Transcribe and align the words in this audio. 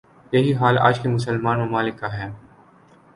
یہی 0.33 0.53
حال 0.53 0.77
آج 0.77 0.99
کے 0.99 1.09
مسلمان 1.09 1.59
ممالک 1.59 1.99
کا 1.99 2.13
ہے۔ 2.13 2.27